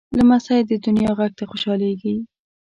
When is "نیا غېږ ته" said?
0.97-1.43